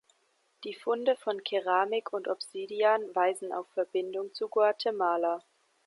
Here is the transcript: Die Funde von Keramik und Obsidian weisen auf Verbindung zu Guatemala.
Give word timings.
Die 0.63 0.73
Funde 0.73 1.15
von 1.15 1.43
Keramik 1.43 2.11
und 2.11 2.27
Obsidian 2.27 3.03
weisen 3.13 3.53
auf 3.53 3.67
Verbindung 3.67 4.33
zu 4.33 4.49
Guatemala. 4.49 5.43